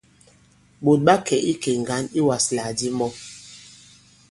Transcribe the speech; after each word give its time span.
Ɓòt 0.83 0.99
ɓa 1.05 1.13
kɛ̀ 1.25 1.41
ikè 1.51 1.71
ŋgǎn 1.81 2.03
iwàslàgàdi 2.19 2.87
mɔ. 2.97 3.07